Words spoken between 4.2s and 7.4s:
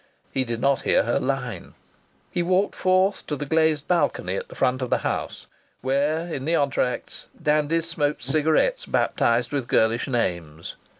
at the front of the house, where in the entr'actes